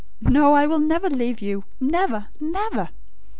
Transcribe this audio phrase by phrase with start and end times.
[0.33, 2.89] No, I will never leave you; never, never!